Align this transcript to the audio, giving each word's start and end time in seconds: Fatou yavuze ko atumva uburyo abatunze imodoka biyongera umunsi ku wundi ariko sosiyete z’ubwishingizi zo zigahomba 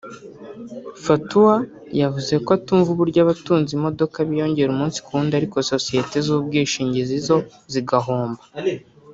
Fatou 1.03 1.45
yavuze 2.01 2.33
ko 2.45 2.49
atumva 2.57 2.89
uburyo 2.91 3.19
abatunze 3.21 3.71
imodoka 3.73 4.17
biyongera 4.27 4.69
umunsi 4.71 4.97
ku 5.03 5.09
wundi 5.15 5.33
ariko 5.39 5.57
sosiyete 5.71 6.17
z’ubwishingizi 6.25 7.15
zo 7.27 7.37
zigahomba 7.73 8.41